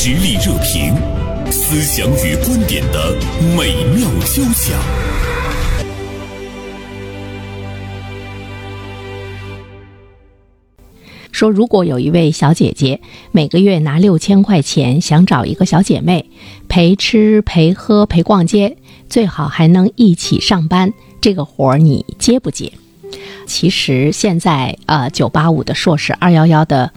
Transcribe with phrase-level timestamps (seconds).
[0.00, 0.94] 实力热评，
[1.50, 3.16] 思想与观点的
[3.56, 4.78] 美妙交响。
[11.32, 13.00] 说，如果有一位小姐姐
[13.32, 16.30] 每个月拿六千块钱，想找一个小姐妹
[16.68, 18.76] 陪吃陪喝陪逛街，
[19.08, 22.72] 最好还能一起上班，这个活儿你接不接？
[23.46, 26.92] 其实现在，呃，九八五的硕士、二幺幺的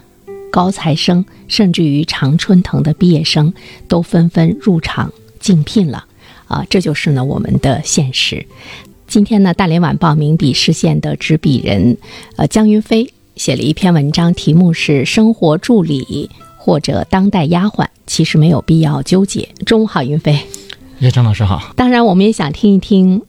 [0.52, 3.52] 高材生，甚至于常春藤的毕业生，
[3.88, 6.04] 都纷纷入场竞聘了，
[6.46, 8.46] 啊，这就是呢我们的现实。
[9.08, 11.96] 今天呢，大连晚报名笔视线的执笔人，
[12.36, 19.48] 呃，江云飞写了一篇文章，题目是“生活助理或者当代丫鬟”，其实没有必要纠结。
[19.66, 20.38] 中午好，云飞。
[21.00, 21.72] 叶张老师好。
[21.74, 23.22] 当然，我们也想听一听。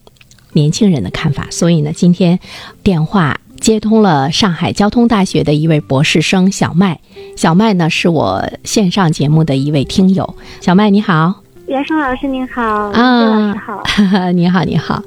[0.56, 2.40] 年轻人的看法，所以呢，今天
[2.84, 7.00] 电话接通了上海交通大学的一位博士生小麦。
[7.38, 10.36] 小麦呢，是我线上节目的一位听友。
[10.60, 15.02] 小麦你好，袁生老师您好，啊，老师好， 你好你好。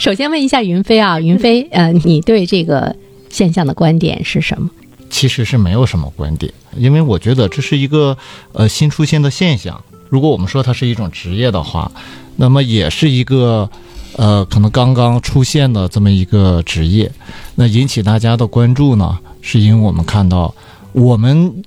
[0.00, 2.96] 首先问一下云飞啊，云飞，呃，你对这个
[3.28, 4.68] 现象的观点是什么？
[5.08, 8.18] 其实是没有什么观点，因为我觉得这是一个
[8.54, 9.80] 呃新出现的现象。
[10.08, 11.92] 如果我们说它是一种职业的话，
[12.34, 13.70] 那么也是一个。
[14.16, 17.10] 呃，可能刚刚出现的这么一个职业，
[17.54, 20.54] 那引起大家的关注呢，是因为我们看到
[20.92, 21.62] 我们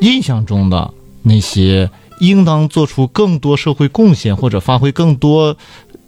[0.00, 0.90] 印象中的
[1.22, 5.56] 那些应当做出更多社会贡献或者发挥更多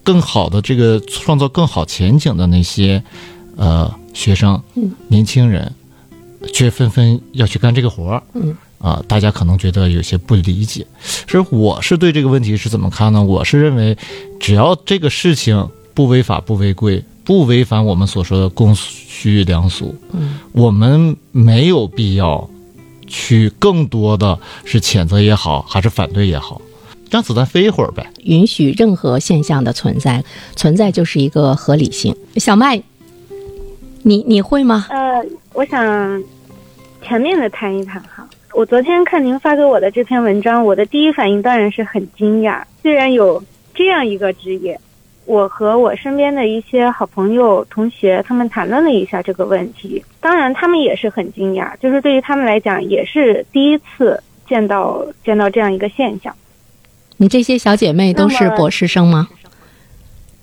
[0.02, 3.02] 更好的这个创造更好前景的那些
[3.56, 4.62] 呃学生、
[5.08, 5.72] 年轻人，
[6.52, 8.22] 却纷纷要去干这个活儿。
[8.34, 8.56] 嗯。
[8.82, 10.84] 啊，大家可能觉得有些不理解，
[11.28, 13.22] 所以我是对这个问题是怎么看呢？
[13.22, 13.96] 我是认为，
[14.40, 22.50] 只要这个事情不违法、不违规、不违反我们所说的公序良俗，嗯，我们没有必要
[23.06, 26.60] 去更多的是谴责也好，还是反对也好，
[27.08, 28.04] 让子弹飞一会儿呗。
[28.24, 30.24] 允许任何现象的存在，
[30.56, 32.16] 存在就是一个合理性。
[32.34, 32.82] 小麦，
[34.02, 34.86] 你你会吗？
[34.90, 36.24] 呃，我想
[37.00, 38.21] 全面的谈一谈哈。
[38.54, 42.62] 我昨天看您发给我的这篇文章，我的第一反应当然是很惊讶。
[42.82, 43.42] 虽然有
[43.74, 44.78] 这样一个职业，
[45.24, 50.04] 我和我身边的一些好朋友、同学，他们谈论了一下这个问题。
[50.20, 56.34] 当然，他们也是很惊讶，就是对于他们来讲，也是第一次见到见到这样一个现象。
[57.16, 59.28] 你这些小姐妹都是博士生吗？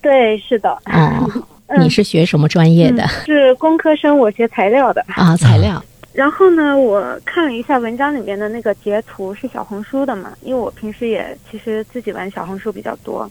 [0.01, 0.71] 对，是的。
[0.85, 1.29] 哦，
[1.77, 3.05] 你是学什么专业的？
[3.25, 5.05] 是工科生，我学材料的。
[5.09, 5.83] 啊，材料。
[6.11, 10.35] 然后呢，我看了一下文章里面的那个截图，是小红书的嘛？
[10.41, 13.29] 因为我平时也其实自己玩小红书比较多，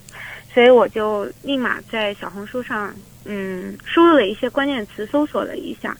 [0.53, 2.95] 所以我就立马在小红书上，
[3.25, 5.95] 嗯，输入了一些关键词，搜索了一下，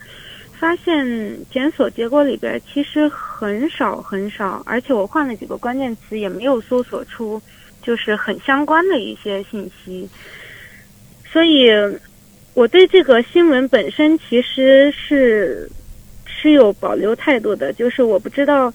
[0.57, 7.39] 发现检索结果里边其实很少很少，而且我换了几个关键词也没有搜索出
[7.83, 10.09] 就是很相关的一些信息，
[11.29, 11.69] 所以
[12.53, 15.69] 我对这个新闻本身其实是。
[16.39, 18.73] 是有保留态度的，就是我不知道，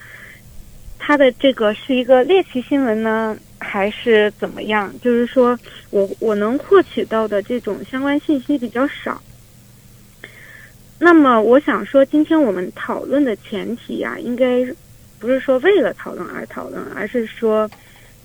[0.99, 4.93] 他的这个是一个猎奇新闻呢，还是怎么样？
[5.01, 5.59] 就是说
[5.91, 9.21] 我我能获取到的这种相关信息比较少。
[10.99, 14.65] 那么我想说，今天我们讨论的前提呀，应该
[15.19, 17.69] 不是说为了讨论而讨论，而是说，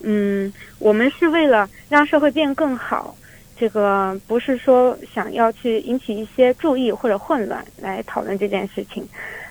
[0.02, 3.16] 嗯，我们是为了让社会变更好。
[3.60, 9.06] 这个不是说想要去引起一些注意或者混乱来讨论这件事情。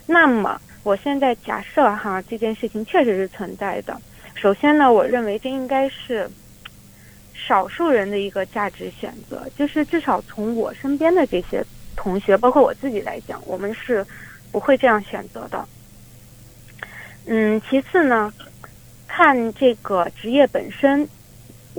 [0.07, 3.95] 那么，我现在假设哈，这件事情确实是存在的。
[4.33, 6.27] 首先呢，我认为这应该是
[7.35, 11.63] 少数人的一个价值选择，就是至少从我身边的这些
[11.95, 14.03] 同学，包括我自己来讲，我们是
[14.51, 15.63] 不会这样选择的。
[17.27, 18.33] 嗯，其次呢，
[19.07, 21.07] 看这个职业本身。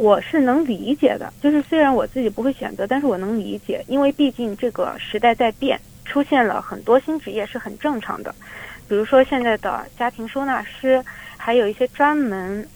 [0.00, 8.34] 我是能理解的，就是虽然我自己不会选择，但是我能理解，因为毕竟这个时代在变，出现了很多新职业是很正常的。
[8.88, 11.04] 比如说现在的家庭收纳师，
[11.36, 12.66] 还有一些专门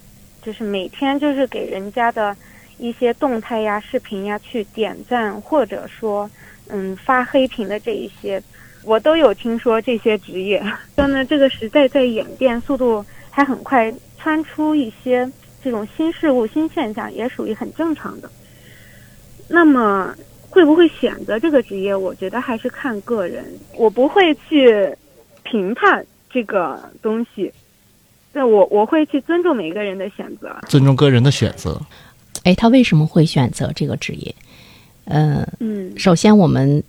[0.43, 2.37] 就是每天就是给人家的
[2.77, 6.31] 一些动态呀、视频呀去点赞，或者说
[6.69, 8.43] 嗯发黑屏的这一些，
[8.85, 10.63] 我都有听说这些职业。
[10.95, 15.27] 说呢，这个时代在演变，速度还很快，窜出一些。
[15.65, 18.31] 这种新事物、新现象也属于很正常的。
[19.49, 20.15] 那么，
[20.51, 21.97] 会不会选择这个职业？
[21.97, 23.45] 我觉得还是看个人。
[23.77, 24.95] 我不会去
[25.43, 27.53] 评判这个东西，
[28.33, 31.81] 那我我会去尊重每个人的选择，尊重个人的选择。
[32.43, 34.35] 哎，他为什么会选择这个职业？
[35.07, 36.83] 呃，嗯，首先我们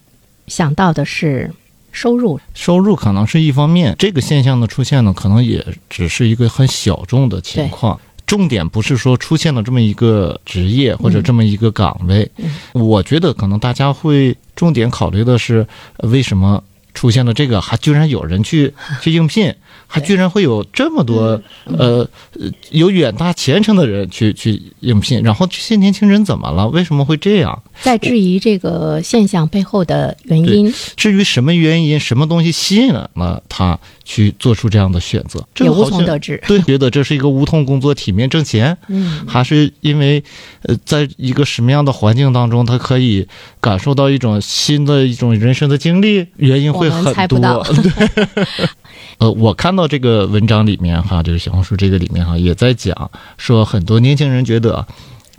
[0.48, 1.52] 想到的是
[1.92, 8.00] 收入，收入可能是一方面，这个现象的出现呢，可能也只是一个很小众的情况。
[8.26, 12.30] 重点不是说出现了这么一个职业或者这么一个岗位，
[12.74, 15.68] 我觉得可能大家会重点考虑的是
[16.00, 16.64] 为什么
[16.94, 19.54] 出现了这个，还居然有人去去应聘。
[19.96, 21.42] 还居然会有这么多
[21.78, 22.06] 呃
[22.72, 26.68] 有远大前程的人去去应聘，然后这些年轻人怎么了？
[26.68, 27.64] 为什么会这样？
[27.82, 30.74] 在质疑这个现象背后的原因。
[30.98, 36.44] 至于什么原因、什么东西吸引了他去做出这样的选择，也无从得知。
[36.46, 40.22] 对，觉得这是一个无痛工作、体面挣钱，嗯，还是因为
[40.64, 43.26] 呃，在一个什么样的环境当中，他可以
[43.62, 46.28] 感受到一种新的一种人生的经历？
[46.36, 47.64] 原因会很多。
[47.82, 48.28] 对。
[49.18, 54.86] 呃，我看到这个文章里面哈，就是小红书这个里面哈，也在讲说，很多年轻人觉得，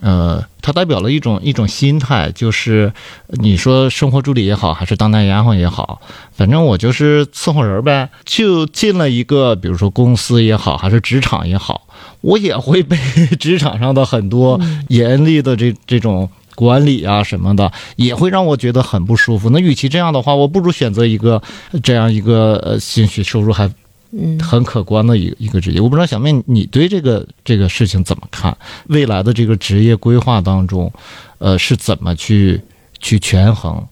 [0.01, 2.93] 呃，它代表了一种一种心态，就是
[3.29, 6.01] 你说生活助理也好，还是当代丫鬟也好，
[6.33, 8.09] 反正我就是伺候人呗。
[8.25, 11.87] 就进了一个，比如说公司也好，还是职场也好，
[12.21, 12.97] 我也会被
[13.39, 16.29] 职场上的很多严厉的这这种。
[16.57, 19.51] 管理啊什么的也会让我觉得很不舒服。
[19.51, 21.43] 那与其这样的话，我不如选择一个
[21.83, 23.71] 这样一个呃兴许收入还
[24.13, 25.81] 嗯很可观的一个一个职业。
[25.81, 28.57] 我不知道小妹你对这个这个事情怎么看？
[28.89, 30.93] 未来的这个职业规划当中，
[31.39, 32.61] 呃是怎么去
[32.99, 33.83] 去权衡？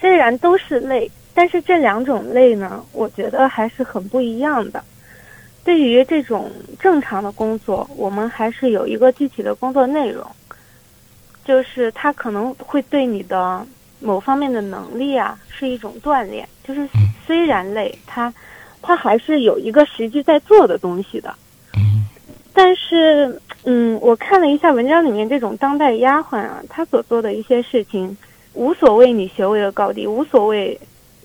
[0.00, 4.82] 虽然都是累，但是这两种累呢，我觉得还是很不一样的。
[5.64, 10.26] 对于这种正常的工作，我们还是有一个具体的工作内容。
[11.44, 13.66] 就是它可能会对你的
[13.98, 16.88] 某方面的能力啊是一种锻炼，就是
[17.26, 18.32] 虽然累，他
[18.82, 21.34] 他还是有一个实际在做的东西的。
[22.52, 28.14] 但是，嗯，我看了一下文章里面这种当代丫鬟啊，她所做的一些事情，
[28.52, 30.78] 无所谓你学位的高低，无所谓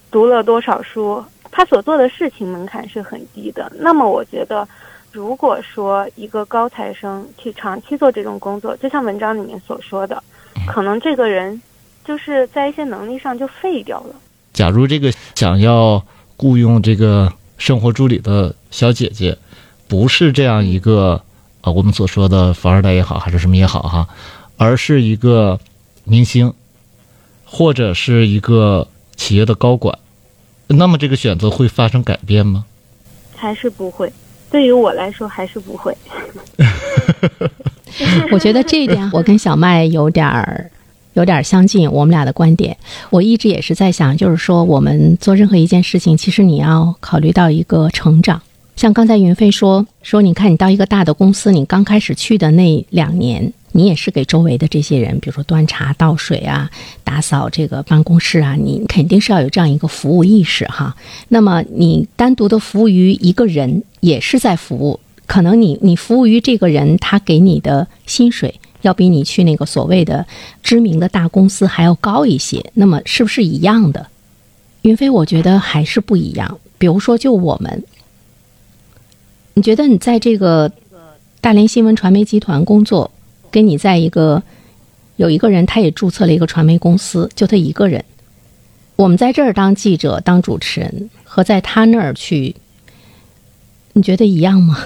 [0.09, 1.21] 读了多少书，
[1.51, 3.69] 她所做的事情门槛是很低的。
[3.75, 4.68] 那么，我觉得。
[5.13, 10.21] 如果说一个高材生去长期做这种工作，就像文章里面所说的，
[10.68, 11.59] 可能这个人
[12.06, 14.13] 就是在一些能力上就废掉了。
[14.54, 16.00] 假如这个想要
[16.36, 19.38] 雇佣这个生活助理的小姐姐，
[19.88, 21.21] 不是这样一个
[21.62, 24.07] 啊，我们所说的富二代也好，还是什么也好哈，
[24.57, 25.59] 而是一个
[26.04, 26.54] 明星，
[27.45, 29.98] 或者是一个企业的高管，
[30.68, 32.65] 那么这个选择会发生改变吗？
[33.36, 34.12] 还是不会。
[34.50, 35.95] 对于我来说，还是不会。
[38.31, 40.69] 我觉得这一点，我跟小麦有点儿
[41.18, 41.92] 有点相近。
[41.92, 42.78] 我们俩的观点，
[43.10, 48.42] 我一直也是在想，就是说，我们做任何一件事情，其实你要考虑到一个成长。
[48.75, 53.52] 像刚才云飞说说，你看你到一个大的公司，你刚开始去的那两年。
[53.74, 56.68] 你也是给周围的这些人，比如说端茶倒水啊，
[57.04, 60.96] 打扫这个办公室啊，你肯定是要有这样一个服务意识哈。
[61.28, 65.00] 那么你单独的服务于一个人，也是在服务。
[65.28, 70.26] 可能你你服务于这个人，他给你的薪水要比你去那个所谓的
[70.62, 72.72] 知名的大公司还要高一些。
[72.74, 74.08] 那么是不是一样的？
[74.84, 76.60] 云飞，我觉得还是不一样。
[76.78, 77.84] 比如说，就我们，
[79.56, 80.72] 你觉得你在这个
[81.42, 83.12] 大连新闻传媒集团工作？
[83.50, 84.44] 跟你在一个
[85.16, 88.04] 有一个人，他也注册了一个传媒公司，就他一个人。
[88.98, 92.56] 我们在这儿当记者、当主持人，和在他那儿去，
[93.94, 94.78] 你觉得一样吗？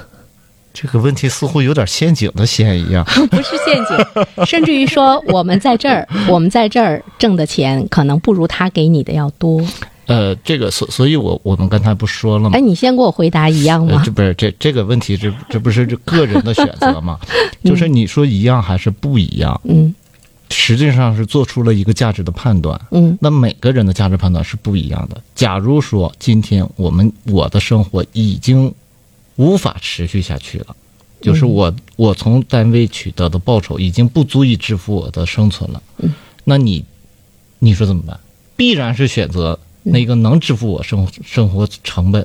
[0.74, 3.04] 这个问题似乎有点陷阱的嫌疑啊！
[3.30, 9.62] 不是陷阱， 甚至于说，我们在这儿， 我们在这儿挣的钱，可能不如他给你的要多。
[10.08, 12.58] 呃，这个所所以，我我们刚才不说了吗？
[12.58, 14.02] 哎，你先给我回答一样吗？
[14.04, 17.18] 这不是这这个问题，这这不是这个人的选择吗？
[17.64, 19.60] 就是你说一样还是不一样？
[19.64, 19.94] 嗯，
[20.50, 22.80] 实际上是做出了一个价值的判断。
[22.92, 25.22] 嗯，那每个人的价值判断是不一样的。
[25.34, 28.74] 假如说今天我们我的生活已经
[29.36, 30.76] 无法持续下去了，
[31.22, 35.82] 就是我我从单位取得的报酬已经不足以支付我的生存了。
[35.98, 36.84] 嗯，那你
[37.60, 38.20] 你说怎么办？
[38.56, 39.60] 必然是选择。
[39.84, 42.24] 那个能支付我生生活成本，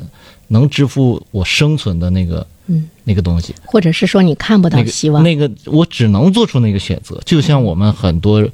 [0.48, 7.18] 能支付我生存的那个，嗯，那个东西，或者是说你看不到希望，那个我只能做出那个选择。
[7.24, 8.46] 就像我们很多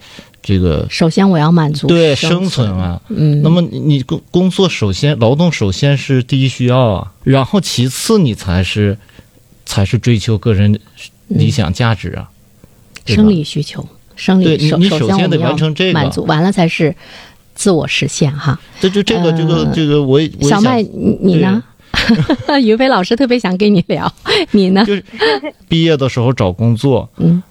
[0.42, 2.70] 这个，首先我要满足对生存。
[2.76, 8.98] 啊，嗯，那么你工工作首先劳动首先是第一需要啊，然后其次你才是
[9.64, 10.78] 才是追求个人
[11.28, 12.28] 理想价值啊，
[13.06, 15.92] 生理需求，生理你首先得完成这个。
[15.92, 16.94] 满足完了才是。
[17.54, 21.62] 自我实现哈，这就这个这个这个，我小麦你呢？
[22.64, 24.10] 于飞老师特别想跟你聊，
[24.52, 24.82] 你呢？
[24.86, 25.04] 就是
[25.68, 27.42] 毕业的时候找工作，嗯，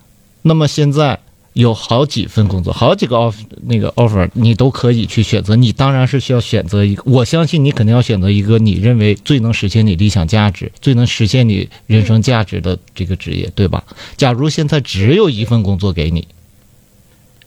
[0.41, 1.17] 那么现在
[1.53, 5.53] 有好几份工作，好几个 offer 那个 offer，你都可以去选择。
[5.55, 13.83] 你当然是需要选择一个，我相信你肯定要选择一个你认为最能实现你理想价值、最能实现你人生价值的这个职业，对吧？
[14.15, 16.25] 假如现在只有一份工作给你，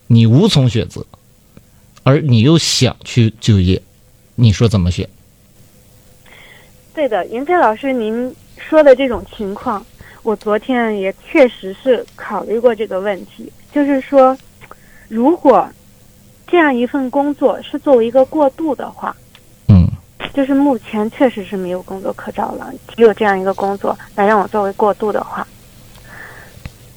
[0.06, 1.06] 你无从选择，
[2.02, 3.80] 而你又想去就业，
[4.34, 5.08] 你说怎么选？
[6.94, 9.84] 对的，云飞老师，您说的这种情况，
[10.22, 13.50] 我昨天也确实是考虑过这个问题。
[13.74, 14.38] 就是说，
[15.08, 15.68] 如果
[16.46, 19.14] 这样一份工作是作为一个过渡的话，
[19.68, 19.90] 嗯。
[20.32, 25.44] 就是目前确实是没有工作可找了，只有这样一个工作来让我作为过渡的话，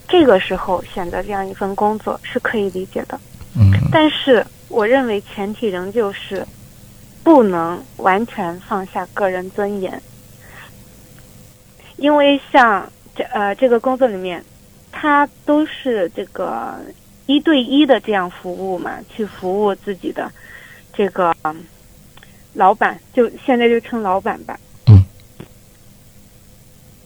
[0.06, 3.18] 这个时候选择这样一份工作是可以理解的。
[3.56, 3.72] 嗯。
[3.90, 6.46] 但是我认为前提仍旧是
[7.24, 10.00] 不能完全放下个人尊严，
[11.96, 14.44] 因为像这呃这个工作里面，
[15.00, 16.74] 它都是这个
[17.26, 20.28] 一对一的这样服务嘛，去服务自己的
[20.92, 21.64] 这个嗯
[22.54, 24.58] 老板，就现在就称老板吧。
[24.88, 25.04] 嗯。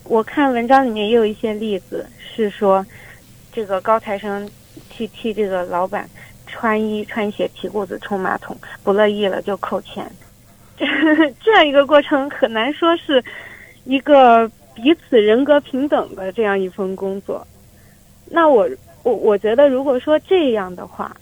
[0.04, 2.84] 我看文章里面也有一些例子，是说
[3.52, 4.50] 这个高材生
[4.88, 6.08] 去替这个老板
[6.46, 10.11] 穿衣穿鞋、提裤子、冲马桶，不乐意了就扣钱。
[10.78, 10.87] 这
[11.44, 13.22] 这样一个过程很难说是
[13.84, 17.46] 一个彼此人格平等的这样一份工作。
[18.34, 18.66] 那我
[19.02, 21.14] 我我觉得，如果说这样的话，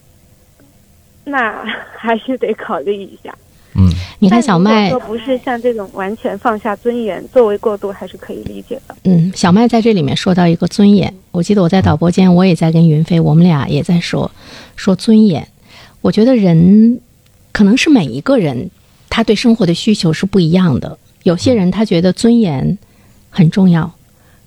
[1.25, 1.65] 那
[1.97, 3.35] 还是得考虑一下。
[3.75, 3.89] 嗯
[4.19, 8.95] 你看小麦但如果说不是像这种完全放下尊严作为过渡，还是可以理解的。
[9.05, 14.31] 嗯，小麦在这里面说到一个尊严，我记得我在导播间，我也在跟云飞，我们俩也在说
[14.77, 15.47] 说尊严。
[16.03, 17.01] 我觉得人
[17.53, 18.71] 可能是每一个人
[19.09, 22.77] 他对生活的需求是不一样的，有些人他觉得尊严
[23.31, 23.91] 很重要，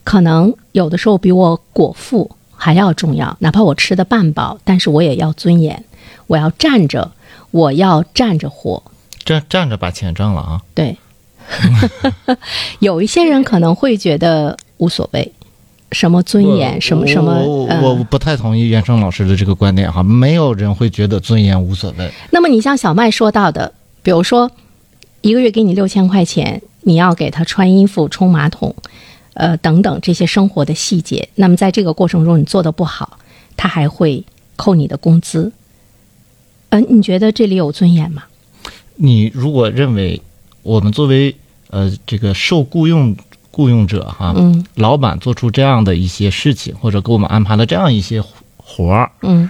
[0.03, 2.29] 可能有的时候比我果腹
[2.63, 5.83] 还要重要，哪怕我吃的半饱，但是我也要尊严，
[6.27, 7.11] 我要站着，
[7.51, 8.81] 我要站着活。
[9.25, 10.61] 站站着把钱挣了啊！
[10.73, 10.95] 对，
[12.79, 15.33] 有一些人可能会觉得无所谓，
[15.91, 22.09] 什么尊严，什么什么，我我不太同意袁生老师的这个观点哈，没有人会觉得尊严无所谓。
[22.31, 24.49] 那么你像小麦说到的，比如说
[25.19, 28.73] 一个月给你六千块钱，你要给他穿衣服、冲马桶，
[29.33, 31.27] 呃等等这些生活的细节。
[31.35, 33.17] 那么在这个过程中你做的不好，
[33.55, 34.23] 他还会
[34.55, 35.51] 扣你的工资。
[36.69, 38.23] 嗯、你觉得这里有尊严吗？
[38.95, 40.21] 你如果认为
[40.61, 41.35] 我们作为
[41.69, 43.15] 呃这个受雇佣
[43.51, 49.49] 雇佣者哈，嗯老板做出这样的一些事情，或者给我们安排了这样一些活活儿，嗯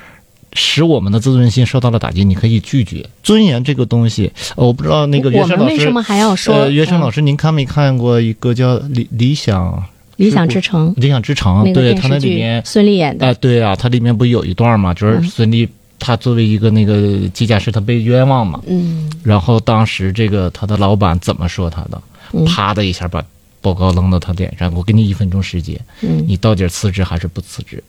[0.53, 3.05] 使我们的自尊心受到了打击，你可以拒绝。
[3.21, 6.53] 尊严这个东西，呃我不知道那个袁生老师为什么还要说？
[6.53, 9.83] 呃，袁生嗯老师，您看没看过一个叫理理想
[10.17, 11.63] 理想之城》理想之城？
[11.65, 15.67] 那个对，他那里面，孙俪演的，哎、对啊，它里面不有一段嘛，就是嗯孙俪
[15.99, 22.01] 她作为一个那个机甲师，她被冤枉嘛，嗯然后当时这个他的老板怎么说他的？
[22.33, 23.23] 嗯啪的一下把
[23.61, 27.83] 报告扔到他脸上，我给你一分钟时间，嗯你到底辞职还是不辞职？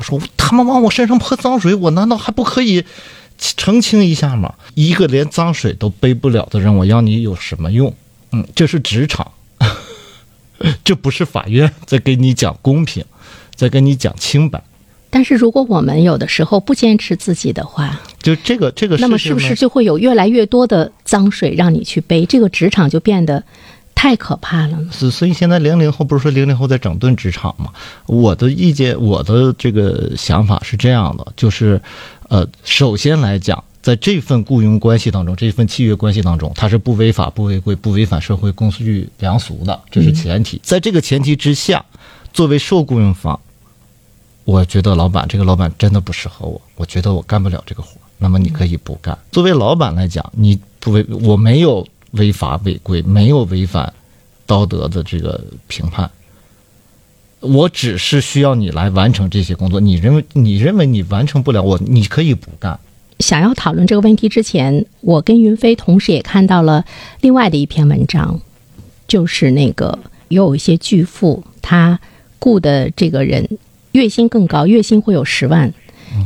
[0.00, 2.82] 他说他们往我身上泼脏水，我难道还不可以
[3.38, 4.54] 澄清一下吗？
[4.74, 7.94] 一个连脏水都背不了的人，我要你有什么用？
[8.32, 9.30] 嗯，这是职场，
[10.82, 13.04] 这不是法院在给你讲公平，
[13.54, 14.62] 在跟你讲清白。
[15.12, 22.24] 但是如果我们有的时候不坚持自己的话，就这个这个那么是不是就会有越来越多的脏水让你去背？
[22.24, 23.44] 这个职场就变得
[24.00, 24.88] 太可怕了呢？
[24.90, 27.70] 所所以现在零零后不是说零零后在整顿职场吗？
[28.06, 31.78] 我的意见，我的这个想法是这样的，就是，
[32.30, 40.58] 呃，首先来讲，在这份雇佣关系当中，这份契约关系当中，它是不违法、不违规、不违反社会公序良俗的，这是前提。
[40.64, 41.84] 在这个前提之下，
[42.32, 43.38] 作为受雇佣方，
[44.44, 49.18] 我觉得老板这个老板真的不适合我，我觉得我干不了这个活，那么你可以不干。
[49.30, 53.92] 作为老板来讲，你不违，我没有违法违规，没有违反
[54.46, 56.10] 道德的这个评判，
[57.40, 59.80] 我只是需要你来完成这些工作。
[59.80, 62.78] 你认为你认为你完成不了，我你可以不干。
[63.20, 66.84] 想要讨论这个问题之前，我跟云飞同时也看到了
[67.20, 68.40] 另外的一篇文章，
[69.06, 69.98] 就是那个
[70.28, 72.00] 有一些巨富，他
[72.38, 73.46] 雇的这个人
[73.92, 75.72] 月薪更高，月薪会有十万。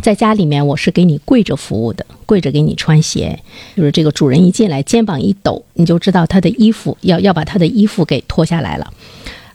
[0.02, 3.38] 在家里面，我是给你跪着服务的，跪着给你穿鞋。
[3.76, 8.92] 就是这个主人一进来，肩膀一抖，你就知道他的衣服要要把他的衣服给脱下来了。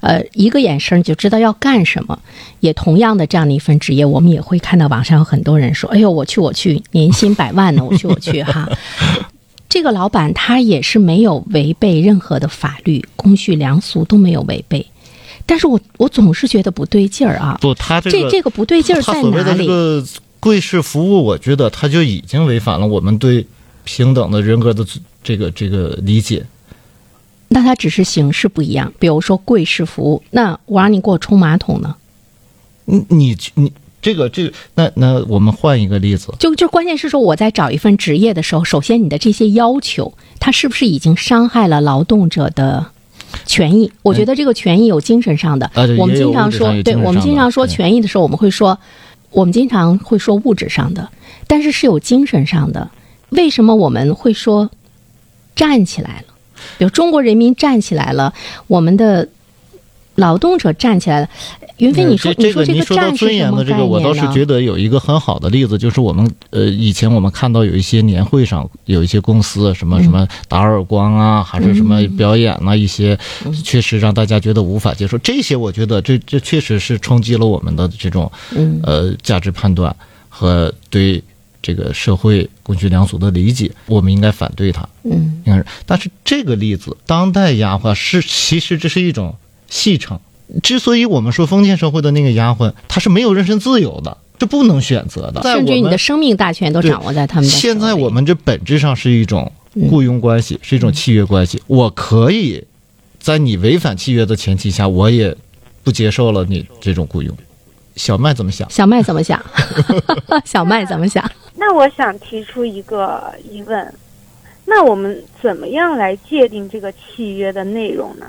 [0.02, 2.18] 呃，一个眼神你就知道要干什么。
[2.62, 8.70] 也同样的这样的一份职业，我们也会看到网上有很多人说：“哎呦，我去，我去，年薪百万呢，我去，我去哈。
[9.68, 14.86] ”这个老板他也是没有违背任何的法律、公序良俗都没有违背，
[15.50, 17.58] 但是我我总是觉得不对劲儿啊。
[17.60, 19.44] 不，他这个这这个不对劲儿在哪里？
[19.44, 20.06] 的这个
[20.40, 23.48] 贵式服务，我觉得它就已经违反了我们对
[23.84, 24.86] 平等的人格的
[25.24, 26.46] 这个这个理解。
[27.48, 31.96] 那它只是形式不一样，比如说贵式服务，那我让你给我冲马桶呢？
[32.86, 42.86] 你你你这个这个，那那我们换一个例子，就就关键是说我在找一份职业的时候，首先你的这些要求，它是不是已经伤害了劳动者的
[43.46, 43.92] 权益？
[44.02, 48.78] 我觉得这个权益有精神上的，我们经常说，对我们经常说权益的时候，我们会说，
[49.32, 51.10] 我们经常会说物质上的，
[51.48, 52.90] 但是是有精神上的。
[53.30, 54.70] 为什么我们会说
[55.56, 56.34] 站起来了？
[56.78, 58.34] 比如中国人民站起来了，
[58.68, 59.28] 我们的
[60.20, 61.30] 劳动者站起来了。
[61.78, 75.18] 云飞，你说这这说这您说到尊严的这个，我倒是觉得有一个很好的例子，就是我们呃以前我们看到有一些年会上有一些公司什嗯么什么打耳光啊，还是什么表演啊，一些嗯确实让大家觉得无法接受。
[75.20, 79.96] 这些我觉得这这确实是冲击了我们的这种嗯呃价值判断
[80.28, 81.24] 和对
[81.62, 84.86] 这个社会公序良俗的理解，我们应该反对它。
[85.06, 89.34] 嗯应该是，但是这个例子，当代压化是其实这是一种
[89.70, 90.20] 戏称。
[90.64, 95.42] 之所以我们说封建社会的那个丫鬟，她是没有人身自由的，这不能选择的。
[95.44, 97.56] 甚至于你的生命大权都掌握在他们的。
[97.56, 101.62] 现在我们这本质上是一种嗯雇佣关系，是一种契约关系。
[101.68, 102.64] 我可以
[103.20, 105.36] 在你违反契约的前提下，我也
[105.84, 107.36] 不接受了你这种雇佣。
[107.96, 108.68] 小麦怎么想？
[108.72, 109.40] 小麦怎么想？
[110.46, 111.24] 小麦怎么想？
[111.56, 113.94] 那我想提出一个疑问，
[114.66, 118.26] 那我们怎么样来界定这个契约的内容呢？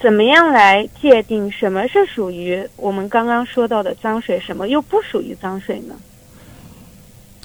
[0.00, 5.94] 怎么样来界定什么是属于我们刚刚说到的脏水，什么又不属于脏水呢？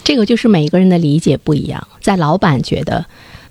[0.04, 1.88] 这个就是每一个人的理解不一样。
[2.00, 3.06] 在老板觉得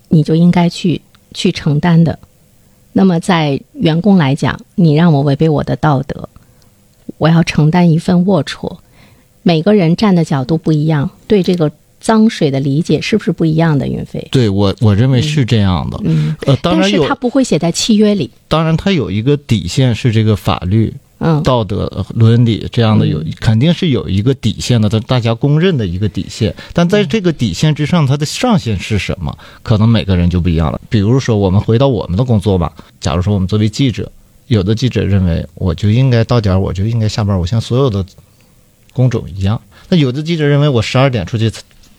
[0.08, 1.00] 你就应该去
[1.32, 2.18] 去承担的，
[2.92, 6.28] 那么在员工来讲，你让我违背我的道德，
[7.18, 8.78] 我要承担一份龌龊。
[9.42, 13.86] 每个人站的角度不一样，对这个脏水的理解是不是不一样的？
[13.86, 16.00] 云飞，对我，我认为是这样的。
[16.04, 18.28] 嗯，呃，当然有但是它，不会写在契约里。
[18.48, 26.52] 当然它有一个底线是这个法律、嗯，道德、呃伦理这样的有，肯定是有一个底线的，它大家公认的一个底线。
[26.72, 29.38] 但在这个底线之上，它的上限是什么？
[29.62, 30.80] 可能每个人就不一样了。
[30.90, 34.10] 比如说，我们回到我们的工作吧，假如说我们作为记者，
[34.48, 38.04] 有的记者认为我就应该到点儿我就应该下班，我像所有的
[38.92, 39.60] 工种一样。
[39.88, 41.50] 那有的记者认为我十二点出去，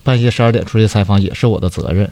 [0.03, 2.09] 半夜十二点出去采访也是我的责任。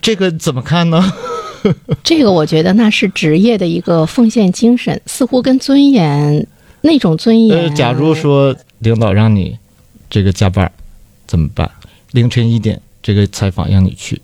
[0.00, 1.12] 这个怎么看呢？
[2.02, 6.46] 这个我觉得那是职业的一个奉献精神，似乎跟尊严
[6.80, 7.58] 那种尊严。
[7.58, 9.56] 呃，假如说领导让你
[10.10, 10.70] 这个加班，
[11.26, 11.70] 怎么办？
[12.10, 14.20] 凌晨一点这个采访让你去，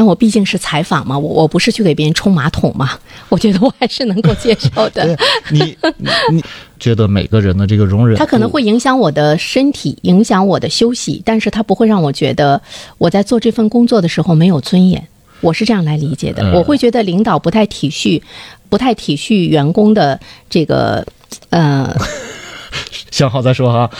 [0.00, 5.14] 那我毕竟是采访嘛，我我不是去给别人冲马桶嘛，我觉得我还是能够接受的。
[5.50, 6.44] 你你你
[6.78, 12.58] 觉得每个人的这个容忍度，它可能会影响我的身体，影响我的休息，但是他不会让我觉得
[12.96, 15.06] 我在做这份工作的时候没有尊严。
[15.42, 18.22] 我是这样来理解的，嗯我会觉得领导不太体恤，
[18.70, 21.06] 不太体恤员工的这个，
[21.50, 21.94] 呃，
[23.10, 23.90] 想好再说哈。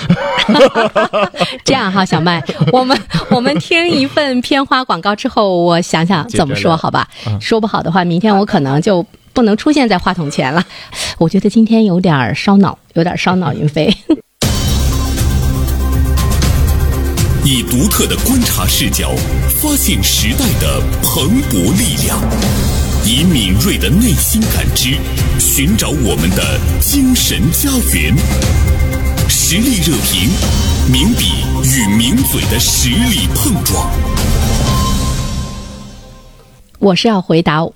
[1.65, 2.43] 这样哈，小麦，
[2.73, 2.99] 我们
[3.31, 7.09] 我们听一份片花广告之后，我想想怎么说，好吧？
[7.27, 10.63] 嗯说不好的话，明天我可能就不能出现在话筒前了。
[11.19, 13.95] 我觉得今天有点烧脑，有点烧脑，云飞。
[17.43, 19.11] 以独特的观察视角，
[19.61, 22.19] 发现时代的蓬勃力量；
[23.05, 24.97] 以敏锐的内心感知，
[25.39, 28.15] 寻找我们的精神家园。
[29.53, 30.31] 实力热评，
[30.93, 33.91] 名笔与名嘴的实力碰撞。
[36.79, 37.73] 我是要回答我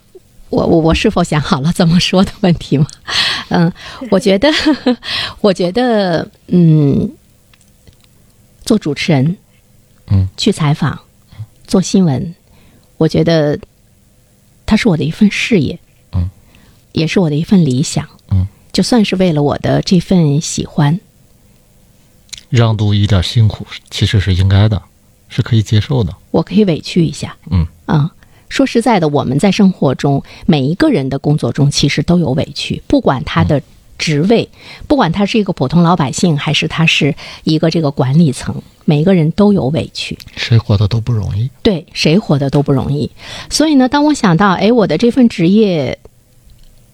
[0.51, 2.87] 我我是否想好了怎么说的问题吗？
[3.51, 3.73] 嗯，
[4.13, 4.49] 我觉得，
[5.43, 7.11] 我觉得，嗯，
[8.65, 9.37] 做主持人，
[10.13, 10.97] 嗯，去采访，
[11.67, 12.37] 做新闻，
[12.99, 13.59] 我觉得
[14.65, 15.77] 它是我的一份事业，
[16.13, 16.31] 嗯，
[16.93, 21.01] 也是我的一份理想，嗯，就算是为了我的这份喜欢，
[22.57, 24.81] 让渡一点辛苦，其实是应该的，
[25.29, 26.15] 是可以接受的。
[26.31, 28.11] 我可以委屈一下，嗯啊，
[28.49, 33.61] 说实在的，我们在生活中每一个人的工作中，其实都有委屈，不管他的
[33.99, 34.49] 职位，
[34.87, 40.17] 不管他是一个普通老百姓，还是他是一个这个管理层，每一个人都有委屈。
[40.37, 41.51] 谁活的都不容易。
[41.63, 43.11] 对，谁活的都不容易。
[43.51, 45.99] 所以呢，当我想到，哎，我的这份职业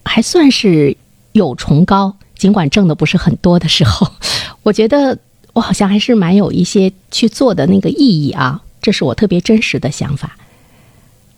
[0.04, 0.96] 还算是
[1.32, 4.10] 有崇高，尽管挣的不是很多的时候，
[4.62, 5.18] 我觉得
[5.60, 10.38] 我好像还是蛮有一些去做的那个意义啊，这是我特别真实的想法。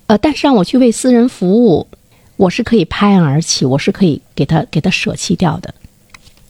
[0.06, 1.88] 呃，但是让我去为私人服务，
[2.36, 5.74] 我是可以拍案而起，我是可以给他给他舍弃掉的，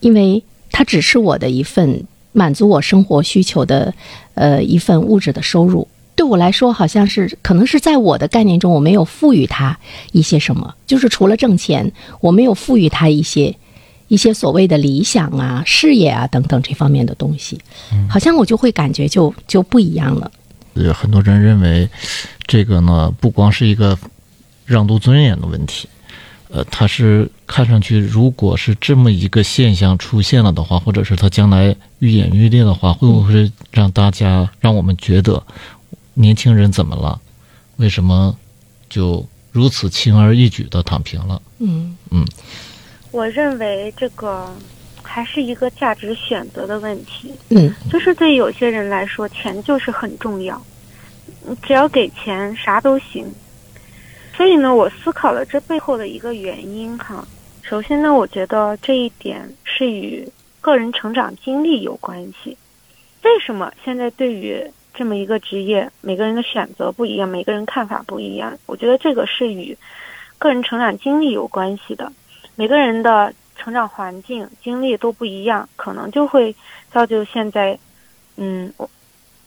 [0.00, 3.94] 因为它只是我的一份满足我生活需求的
[4.34, 5.88] 呃一份物质的收入。
[6.14, 9.78] 对我来说，好像是可能是在我的概念中，我没有赋予它
[10.12, 13.56] 一些什么，就是除了挣钱，我没有赋予它一些
[14.12, 17.58] 一些所谓的理想啊、事业啊等等这方面的东西，
[18.10, 20.30] 好像我就会感觉就就不一样了。
[20.74, 21.88] 有很多人认为，
[22.46, 23.98] 这个呢不光是一个
[24.66, 25.88] 让渡尊严的问题，
[26.50, 35.42] 呃，它是看上去，如果是这么一个现象出现了的话，或者是它将来愈演愈烈的话，会不会让大家让我们觉得？
[36.12, 37.18] 年轻人怎么了？
[37.76, 38.36] 为什么
[38.90, 41.40] 就如此轻而易举的躺平了？
[41.60, 42.26] 嗯嗯，
[43.12, 44.50] 我认为这个
[45.02, 47.32] 还是一个价值选择的问题。
[47.50, 50.60] 嗯，就是对有些人来说，钱就是很重要，
[51.62, 53.24] 只要给钱啥都行。
[54.34, 57.24] 所以呢，我思考了这背后的一个原因哈。
[57.60, 60.26] 首先呢，我觉得这一点是与
[60.62, 62.56] 个人成长经历有关系。
[63.22, 64.58] 为什么现在对于
[64.94, 68.56] 这么一个职业，每个人的选择不一样，每个人看法不一样。
[68.64, 69.76] 我觉得这个是与
[70.38, 72.10] 个人成长经历有关系的。
[72.62, 76.54] 每个人的成长环境、经历都不一样，可能就会
[76.92, 77.76] 造就现在，
[78.36, 78.88] 嗯，我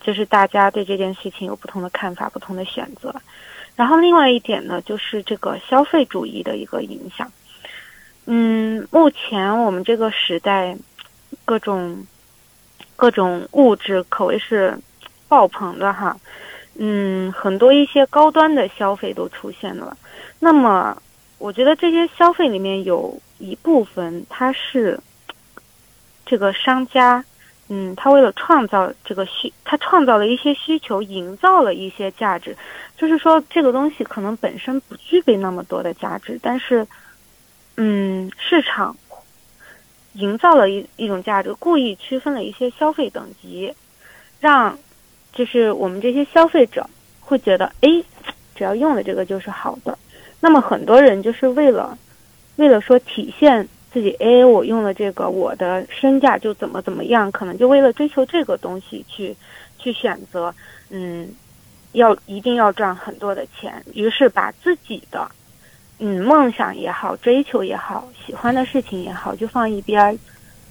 [0.01, 3.15] 就是大家对这件事情有不同的看法、不同的选择。
[3.73, 7.31] 然后另外一点呢，就是这个消费主义的一个影响。
[8.25, 10.75] 嗯，目前我们这个时代，
[11.45, 12.05] 各种
[12.97, 14.77] 各种物质可谓是。
[15.27, 16.15] 爆棚的哈，
[16.75, 19.97] 嗯，很多一些高端的消费都出现了。
[20.39, 20.95] 那么，
[21.37, 24.99] 我觉得这些消费里面有一部分，它是
[26.25, 27.23] 这个商家，
[27.69, 32.55] 嗯，他为了创造这个需，他创造了一些需求，营造了一些价值。
[32.97, 36.87] 就是说，这个东西可能本身不具备那么多的价值，但是，
[37.77, 38.95] 嗯，市场
[40.13, 43.73] 营造了一一种价值，故意区分了一些消费等级，
[44.39, 44.77] 让。
[45.33, 48.01] 就是我们这些消费者会觉得，哎，
[48.55, 49.99] 只要用了这个就是好的。
[50.45, 51.97] 那么很多人就是为了，
[52.57, 59.35] 为了说体现自己，哎，我用了这个，我的身价就怎么怎么样，可能就为了追求这个东西去，
[59.79, 60.53] 去选择，
[60.91, 61.27] 嗯，
[61.93, 65.27] 要一定要赚很多的钱，于是把自己的，
[65.97, 70.15] 嗯，梦想也好，追求也好，喜欢的事情也好，就放一边，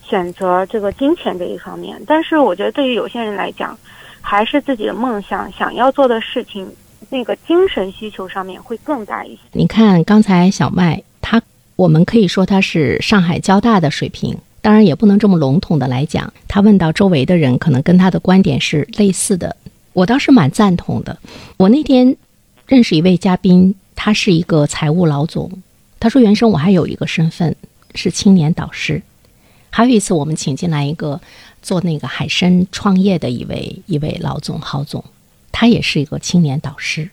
[0.05, 2.01] 选择这个金钱这一方面。
[2.07, 3.77] 但是我觉得对于有些人来讲，
[4.21, 6.73] 还是自己的梦想，想要做的事情，
[7.15, 9.39] 那个精神需求上面会更大一些。
[9.53, 11.41] 你看，刚才小麦他，
[11.77, 16.33] 我们可以说他是上海交大的水平，当然也不能这么笼统的来讲。
[16.49, 19.55] 他问到周围的人，可能跟他的观点是类似的，
[19.93, 21.17] 我倒是蛮赞同的。
[21.57, 22.17] 我那天
[22.67, 25.49] 认识一位嘉宾，他是一个财务老总，
[26.01, 27.55] 他说原生我还有一个身份
[27.95, 29.01] 是青年导师，
[29.71, 31.21] 还有一次我们请进来一个。
[31.63, 35.03] 做那个海参创业的一位一位老总郝总，
[35.57, 37.09] 他也是一个青年导师，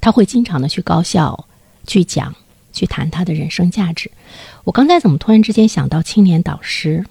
[0.00, 1.46] 他会经常的去高校
[1.86, 2.34] 去讲
[2.72, 4.10] 去谈他的人生价值。
[4.64, 7.06] 我刚才怎么突然之间想到青年导师？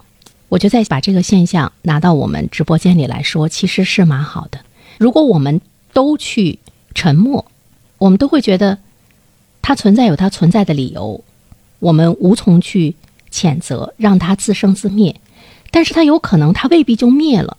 [0.50, 4.60] 我就在把这个现象拿到我们直播间里来说，其实是蛮好的。
[4.98, 5.62] 如果我们
[5.94, 6.58] 都去
[6.94, 7.46] 沉默，
[7.96, 8.78] 我们都会觉得
[9.62, 11.24] 它存在有它存在的理由，
[11.78, 12.94] 我们无从去
[13.32, 15.18] 谴责，让它自生自灭。
[15.70, 17.56] 但是它有可能，它未必就灭了，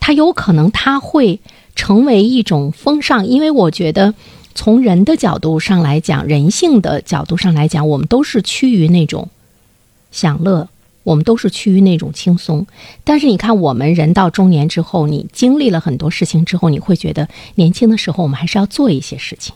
[0.00, 1.38] 它有可能它会
[1.74, 4.14] 成为一种风尚，因为我觉得
[4.54, 9.28] 从人的角度上来讲，人性的角度上来讲，我们都是趋于那种
[10.10, 10.68] 享乐，
[11.02, 12.66] 我们都是趋于那种轻松。
[13.04, 19.54] 但是你看，我们人到中年之后，你经历了很多事情之后，你会觉得年轻的时候我们还是要做一些事情，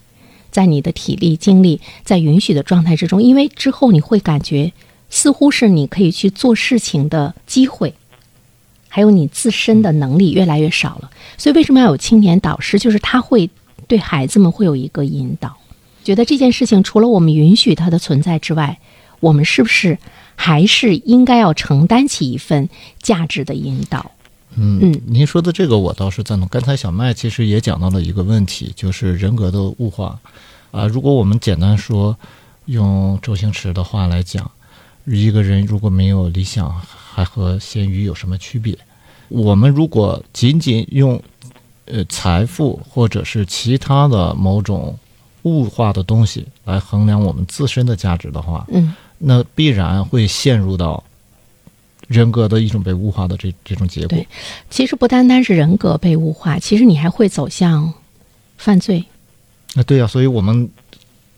[0.50, 4.72] 在你的体力、精力在允许的状态之中，因为之后你会感觉。
[5.08, 7.94] 似乎是你可以去做事情的机会，
[8.88, 11.10] 还有你自身的能力越来越少了。
[11.36, 12.78] 所以为什么要有青年导师？
[12.78, 13.48] 就是他会
[13.86, 15.56] 对孩子们会有一个引导，
[16.02, 18.78] 觉得这件事情除了我们允许它的存在之外，
[19.20, 19.98] 我们是不是
[20.34, 22.68] 还是应该要承担起一份
[23.00, 24.12] 价值的引导？
[24.56, 26.48] 嗯嗯，您说的这个我倒是赞同。
[26.48, 30.18] 刚才小麦其实也讲到了一个问题，就是人格的物化
[30.70, 30.86] 啊。
[30.86, 32.16] 如果我们简单说，
[32.64, 34.50] 用周星驰的话来讲。
[35.04, 36.74] 一个人如果没有理想，
[37.16, 38.76] 还和咸鱼有什么区别？
[39.28, 41.18] 我们如果仅仅用，
[41.86, 44.94] 呃，财富或者是其他的某种
[45.44, 51.02] 物化的东西来衡量我们自身的价值的话，嗯，那必然会陷入到
[52.06, 54.08] 人格的一种被物化的这这种结果。
[54.08, 54.28] 对，
[54.68, 57.90] 其实不单单是人格被物化，其实你还会走向
[58.58, 59.02] 犯罪。
[59.74, 60.68] 啊，对呀，所以我们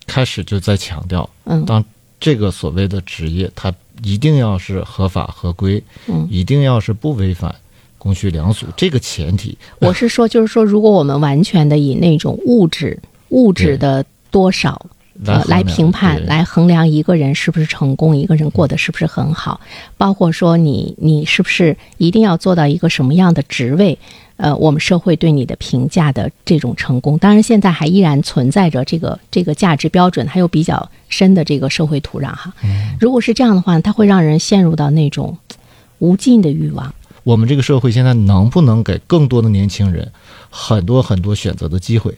[0.09, 1.85] 开始就在强调，嗯，当。
[2.21, 7.55] 这个所谓的职业，它一定要是合法合规，嗯，一定要是不违反
[7.97, 9.57] 公序良俗这个前提。
[9.81, 12.99] 我是说，就是说，如果我们完全的以那种物质
[13.31, 14.87] 物质的多少。
[15.25, 19.61] 呃，来评判、来衡量一个人是不是成功，一个人过得是不是很好，
[19.97, 23.99] 包括说你你是不是一定要做到一个什么样的职位，
[24.37, 32.53] 呃，我们社会对你的评价的这种成功，当然现在还依然存在着这个这个价值标准，还有比较深的这个社会土壤哈。
[33.01, 35.37] 如果是这样的话，它会让人陷入到那种
[35.99, 36.95] 无尽的欲望。
[37.25, 40.11] 我们这个社会现在能不能给更多的年轻人
[40.49, 42.15] 很多很多选择的机会？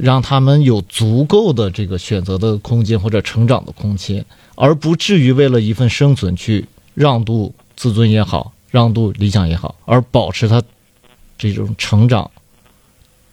[0.00, 10.60] 让他们有足够的这个选择的空间或者成长的空间，而不至于为了一份生存去让渡自尊也好，让渡理想也好，而保持他
[11.36, 12.28] 这种成长、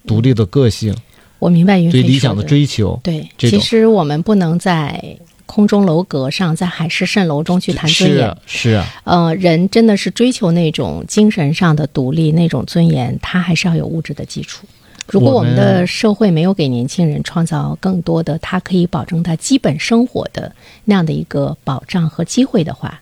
[0.06, 0.96] 独立的个性。
[1.40, 3.00] 我明白云，对理想的追求。
[3.04, 8.38] 对，其实我们不能在空中楼阁上，在海市蜃楼中去谈尊严。
[8.46, 14.66] 是啊，呃，人真的是追求那种精神上的独立，那种尊严，他还是要有物质的基础。
[15.08, 20.54] 如果我们的社会没有给年轻人创造更多的他可以保证他基本生活的
[20.86, 23.02] 那样的一个保障和机会的话，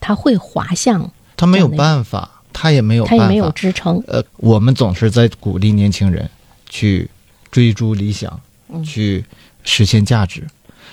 [0.00, 4.02] 他会滑向他没有办法，他也没有他也没有支撑。
[4.06, 6.30] 呃，我们总是在鼓励年轻人
[6.68, 7.10] 去
[7.50, 8.40] 追逐理想，
[8.84, 9.24] 去
[9.64, 10.46] 实现价值。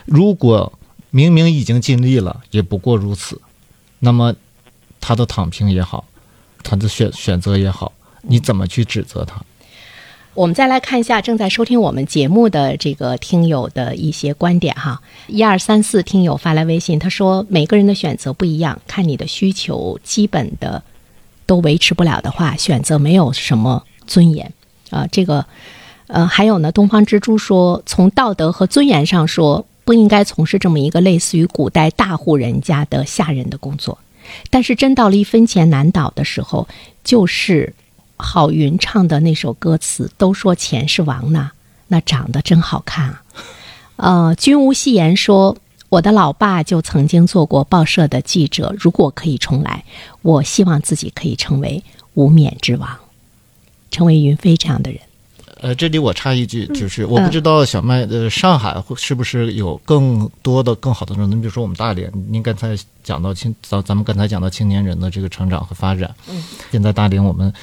[0.05, 0.71] 如果
[1.11, 3.39] 明明已经尽力了，也不过如此，
[3.99, 4.35] 那么
[4.99, 6.05] 他的躺平也好，
[6.61, 9.41] 他的选选择也好，你怎么去指责他？
[10.33, 15.01] 我们再来看一下正在收听我们节目的这个听友的一些观点哈。
[15.27, 20.81] 一二三四听友发来微信，他说：“每个人的选择不一样，看你的需求基本的
[21.45, 24.49] 都维持不了的话，选择没有什么尊严
[24.89, 25.45] 啊。”这个
[26.07, 33.97] 呃，还有呢，东方之珠说：“从道德和尊严上说，不应该从事这么一个类似于古代大户人家的下人的工作。
[34.49, 36.69] 但是真到了一分钱难倒的时候，
[37.03, 37.73] 就是。”
[38.21, 41.51] 郝云唱的那首歌词都说钱是王呢，
[41.87, 43.23] 那长得真好看啊！
[43.97, 45.57] 呃，君无戏言说，
[45.89, 48.73] 我的老爸就曾经做过报社的记者。
[48.79, 49.83] 如果可以重来，
[50.21, 52.89] 我希望自己可以成为无冕之王，
[53.89, 55.01] 成为云飞这样的人。
[55.59, 61.29] 呃，这里我插一句，就是我不知道小麦呃，上海是不是有更多的更好的人？
[61.29, 66.15] 你比如说我们大连，您刚才讲到青，咱咱们刚才讲到青年人的这个成长和发展。
[66.27, 67.53] 嗯，现在大连我们。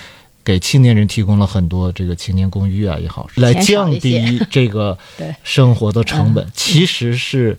[0.44, 4.96] 给青年人提供了很多这个青年公寓啊也好，来降低这个
[5.44, 7.58] 生活的成本，其实是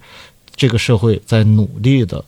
[0.55, 2.23] 这个社会在努力的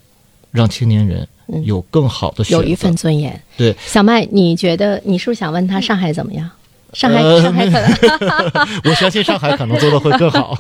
[0.52, 1.28] 让青年人
[1.64, 3.42] 有更好的有一份尊严。
[3.58, 6.50] 对，小麦，你觉得你是不是想问他上海怎么样？
[6.94, 10.56] 上海，上海可能 我相信上海可能做的会更好。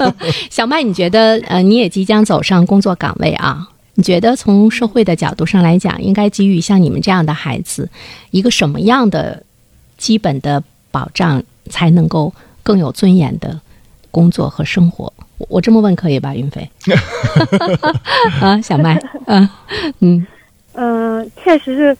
[0.49, 3.67] 小麦，你觉得呃，你也即将走上工作岗位啊？
[3.95, 7.87] 你觉得从社会的角度上来讲，应该给予像你们这样的孩子
[8.31, 9.43] 一个什么样的？
[10.01, 12.33] 基本的保障才能够
[12.63, 13.61] 更有尊严的
[14.09, 15.13] 工作和生活。
[15.47, 16.67] 我这么问可以吧，云飞？
[18.41, 19.47] 啊，小麦，嗯
[19.99, 20.27] 嗯
[20.73, 21.95] 嗯，确实是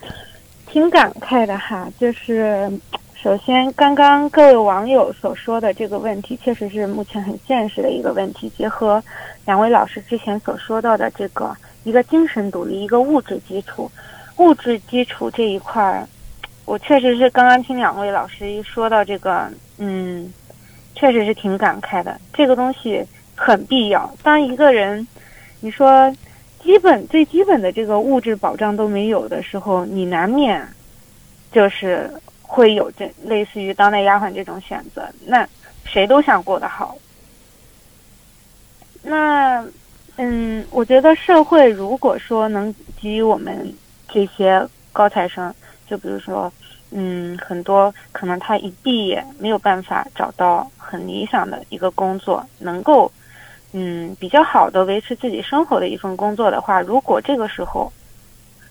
[0.66, 1.88] 挺感慨的哈。
[2.00, 2.72] 就是
[3.14, 8.52] 首先，刚刚各位网友所说的这个问题，确实是目前很现实的一个问题。
[8.58, 9.02] 结合
[9.46, 13.92] 两位老师之前所说到的这个一个精神独立，一个物质基础，
[14.38, 16.08] 物质基础这一块儿。
[16.66, 20.32] 我确实是刚刚听两位老师一说到这个，嗯，
[20.96, 22.20] 确实是挺感慨的。
[22.34, 23.04] 这个东西
[23.36, 24.10] 很必要。
[24.24, 25.06] 当一个人，
[25.60, 26.16] 你说
[26.64, 30.66] 基本最基本的这个物质保障都没有的时候，你难免
[31.52, 32.10] 就是
[32.42, 35.08] 会有这类似于当代丫鬟这种选择。
[35.26, 35.48] 那
[35.84, 36.96] 谁都想过得好。
[39.04, 39.66] 那，
[40.18, 43.74] 嗯，我觉得社会如果说能给予我们
[44.08, 45.54] 这些高材生，
[45.92, 46.50] 就比如说。
[46.94, 53.10] 嗯，很多可能他一毕业没有办法找到很理想的一个工作，能够
[53.72, 57.90] 嗯比较好的维持自己生活的一份工作的话，如果这个时候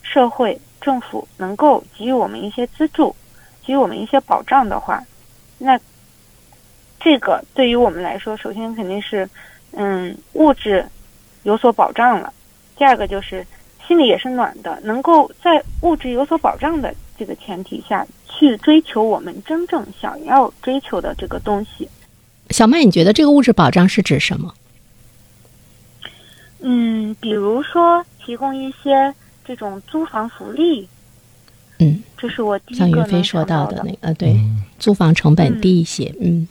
[0.03, 3.17] 社会政府能够给予我们一些资助，
[3.65, 5.03] 给予我们一些保障的话，
[5.57, 5.81] 那
[7.01, 9.27] 这个对于我们来说，首先肯定是
[9.73, 10.85] 嗯物质
[11.45, 12.31] 有所保障了，
[12.77, 13.47] 第二个就是
[13.89, 16.95] 心里也是暖的，能够在物质有所保障的。
[17.21, 21.87] 这个前提下去追求我们真正想要追求的这个东西，
[22.49, 24.55] 小麦，你觉得这个物质保障是指什么？
[26.61, 30.89] 嗯，比如说提供一些这种租房福利。
[31.79, 34.41] 嗯，这是我第一个像云飞说到的那个，对，
[34.79, 36.15] 租房成本低一些。
[36.23, 36.49] 嗯，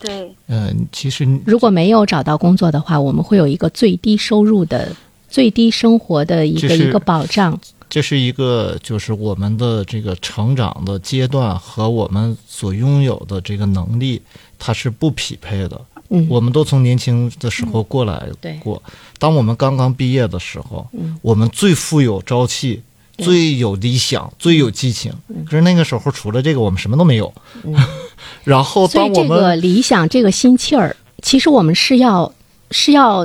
[0.00, 0.34] 对。
[0.46, 4.96] 嗯，其实如果没有找到工作的话，我们会有一个最低收入的、
[5.28, 7.60] 最低生活的一个一个保障。
[7.94, 14.20] 这是一个就是我们的这个成长的阶段和我们所拥有的这个能力，
[14.58, 15.80] 它是不匹配的。
[16.08, 18.82] 嗯，我们都从年轻的时候过来对过，
[19.16, 22.82] 当我们刚刚毕业的时候，嗯我们最富有朝气。
[23.16, 25.12] 对最有理想，最有激情。
[25.28, 27.32] 嗯可是那个时候，除了这个，我们什么都没有。
[27.62, 27.72] 嗯
[28.42, 32.34] 然后，所以这当我们个理想，这个心气儿，其实我们是要
[32.72, 33.24] 是要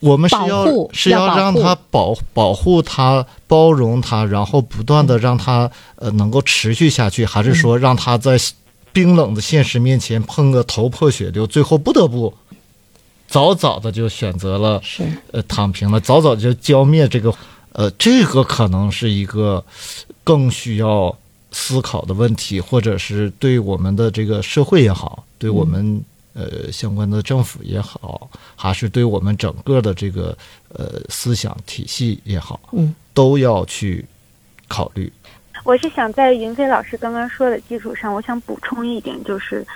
[0.00, 8.38] 我们是要是要让他保保护他、包容他，然后不断的让他呃能够持续下去，还是说让他在
[8.92, 12.32] 冰冷的现实面前碰个头破血流，最后不得不
[13.28, 15.02] 早早的就选择了是。
[15.32, 17.34] 呃躺平了，早早就浇灭这个
[17.72, 19.64] 呃这个可能是一个
[20.22, 21.14] 更需要
[21.50, 26.02] 思考的问题，或者是对我们的这个社会也好，对我们、
[26.36, 30.36] 呃相关的政府也好，还是对我们整个的这个
[30.68, 34.04] 呃思想体系也好，嗯，都要去
[34.68, 35.10] 考虑。
[35.64, 39.66] 我是想在云飞老师刚刚说的基础上，我想补充一点，就是，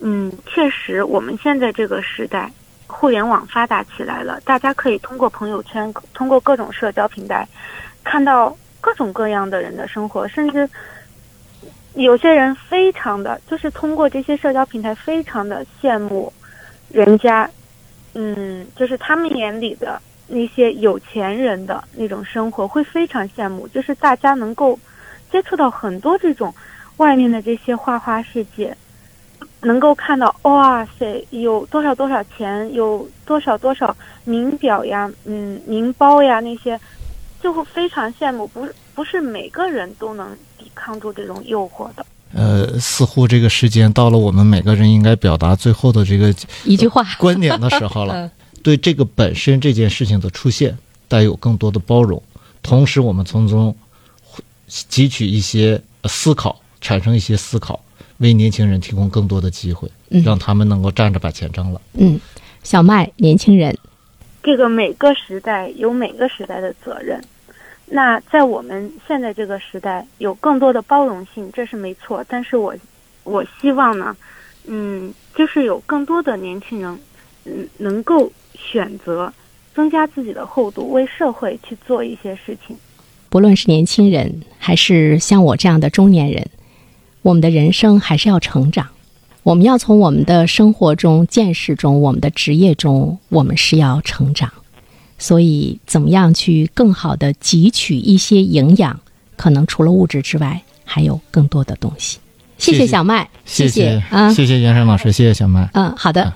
[0.00, 2.52] 嗯，确实我们现在这个时代，
[2.86, 7.48] 互联网发达起来了，大家可以通过朋友圈，通过各种社交平台，
[8.04, 10.68] 看到各种各样的人的生活，甚至
[11.94, 16.32] 有些人非常的，就是通过这些社交平台，非常的羡慕
[16.88, 17.50] 人家，
[18.14, 24.78] 嗯，就是他们眼里的那些有钱人的那种生活，会非常羡慕，就是大家能够。
[25.32, 26.52] 接触到很多这种
[26.96, 28.76] 外面的这些花花世界，
[29.60, 36.76] 能够看到哇塞，有多少多少钱，有多少多少名表呀，嗯，名包呀那些，
[37.40, 38.44] 就会非常羡慕。
[38.48, 42.06] 不不是每个人都能抵抗住这种诱惑的。
[42.32, 46.32] 呃，似乎这个时间到了，我们每个人应该表达最后的这个
[46.64, 48.14] 一句话 观点的时候了。
[48.14, 48.30] 嗯
[48.62, 50.76] 对这个本身这件事情的出现，
[51.08, 52.22] 带有更多的包容，
[52.62, 53.74] 同时我们从中
[54.68, 57.82] 汲取一些呃思考，产生一些思考，
[58.18, 61.80] 为年轻人提供更多的机会，嗯让他们能够站着把钱挣了。
[61.94, 62.20] 嗯，
[62.62, 63.74] 小麦，年轻人，
[64.42, 67.18] 这个每个时代有每个时代的责任。
[67.92, 72.24] 那在我们现在这个时代，有更多的包容性，这是没错。
[72.28, 72.72] 但是我
[73.24, 74.16] 我希望呢，
[74.66, 76.98] 嗯，就是有更多的年轻人，
[77.46, 79.32] 嗯，能够选择
[79.74, 82.76] 增加自己的厚度，为社会去做一些事情。
[83.28, 86.48] 不论是年轻人还是像我这样的中年人，
[87.22, 88.86] 我们的人生还是要成长。
[89.42, 94.52] 我们要从我们的生活中、见识中、我们的职业中，我们是要成长。
[95.20, 98.98] 所以，怎么样去更好的汲取一些营养？
[99.36, 102.18] 可能除了物质之外，还有更多的东西。
[102.58, 105.68] 谢谢谢小麦，谢谢啊，谢谢袁生老师，谢谢小麦。
[105.74, 106.32] 嗯，好的。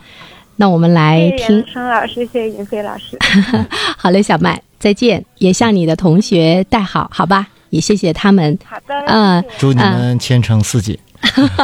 [0.57, 3.18] 那我们来谢谢听袁，生老师，谢谢云飞老师。
[3.99, 5.25] 好嘞，小麦，再见。
[5.38, 7.49] 也向你的同学带好，好吧？
[7.70, 8.57] 也谢谢他们。
[8.64, 10.97] 好的，嗯谢谢祝你们前程似锦，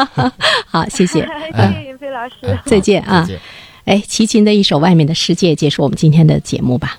[0.67, 1.21] 好，谢谢，
[1.55, 2.35] 谢谢云飞老师。
[2.47, 3.29] 哎再见啊。
[3.85, 6.99] 哎，齐秦的一首《外面的世界》结束我们今天的节目吧。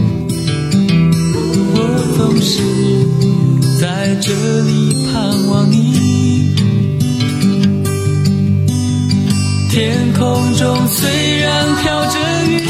[2.17, 2.61] 总是
[3.79, 4.31] 在这
[4.63, 6.53] 里盼望你。
[9.69, 12.19] 天空中虽然，飘着
[12.49, 12.67] 雨，